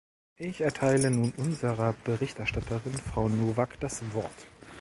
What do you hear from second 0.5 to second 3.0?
erteile nun unserer Berichterstatterin,